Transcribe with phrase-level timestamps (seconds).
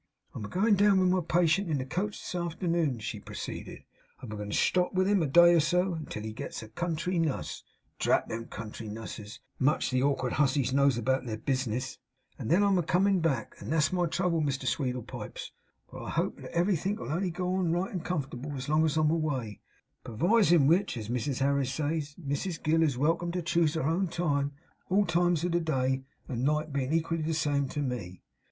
[0.33, 3.83] 'I'm a goin down with my patient in the coach this arternoon,' she proceeded.
[4.19, 6.69] 'I'm a goin to stop with him a day or so, till he gets a
[6.69, 7.63] country nuss
[7.99, 11.99] (drat them country nusses, much the orkard hussies knows about their bis'ness);
[12.39, 15.51] and then I'm a comin back; and that's my trouble, Mr Sweedlepipes.
[15.91, 19.11] But I hope that everythink'll only go on right and comfortable as long as I'm
[19.11, 19.61] away;
[20.03, 24.53] perwisin which, as Mrs Harris says, Mrs Gill is welcome to choose her own time;
[24.89, 28.23] all times of the day and night bein' equally the same to me.